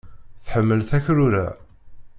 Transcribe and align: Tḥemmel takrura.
Tḥemmel 0.45 0.81
takrura. 0.89 1.47